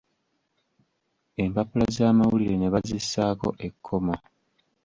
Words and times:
Empapula 1.43 1.85
z'amawulire 1.95 2.55
ne 2.57 2.67
bazissaako 2.73 3.47
ekkomo. 3.67 4.15